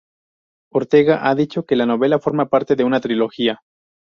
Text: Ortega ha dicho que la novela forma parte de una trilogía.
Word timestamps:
Ortega 0.73 1.29
ha 1.29 1.35
dicho 1.35 1.67
que 1.67 1.75
la 1.75 1.85
novela 1.85 2.17
forma 2.17 2.49
parte 2.49 2.75
de 2.75 2.83
una 2.83 2.99
trilogía. 3.01 3.61